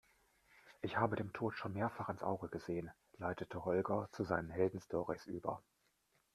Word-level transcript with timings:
Ich 0.81 0.97
habe 0.97 1.15
dem 1.15 1.31
Tod 1.31 1.55
schon 1.55 1.73
mehrfach 1.73 2.09
ins 2.09 2.23
Auge 2.23 2.49
gesehen, 2.49 2.89
leitete 3.19 3.65
Holger 3.65 4.09
zu 4.11 4.23
seinen 4.23 4.49
Heldenstorys 4.49 5.27
über. 5.27 5.61